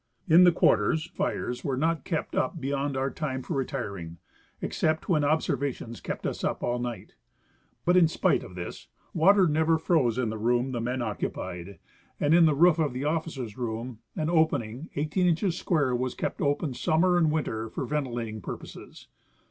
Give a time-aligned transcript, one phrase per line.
[0.27, 4.17] In the quarters fires were not kept up beyond our time for retiring,
[4.59, 7.13] except when observations kept us up all night;
[7.85, 7.95] but.
[7.95, 11.77] in spite of this, water never froze in the room the men occupied,
[12.19, 16.41] and in the roof of the officers' room an opening eighteen inches square was kept
[16.41, 19.05] open summer and winter for ventilating pur poses.